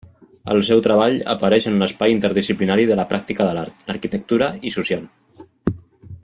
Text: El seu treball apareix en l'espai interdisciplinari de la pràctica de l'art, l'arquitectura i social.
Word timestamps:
El 0.53 0.61
seu 0.69 0.79
treball 0.85 1.17
apareix 1.33 1.67
en 1.71 1.77
l'espai 1.83 2.15
interdisciplinari 2.15 2.87
de 2.93 2.97
la 3.01 3.07
pràctica 3.13 3.47
de 3.49 3.53
l'art, 3.59 3.87
l'arquitectura 3.91 4.49
i 4.71 4.75
social. 4.79 5.07